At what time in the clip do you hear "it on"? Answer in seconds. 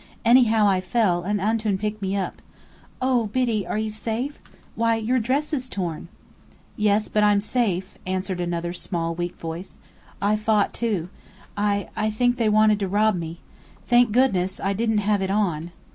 15.21-15.69